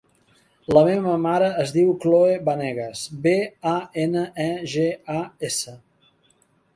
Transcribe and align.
La 0.75 0.81
meva 0.85 1.17
mare 1.25 1.49
es 1.63 1.73
diu 1.75 1.91
Khloe 2.05 2.39
Banegas: 2.47 3.03
be, 3.25 3.33
a, 3.73 3.77
ena, 4.05 4.23
e, 4.47 4.49
ge, 4.73 4.87
a, 5.17 5.19
essa. 5.51 5.75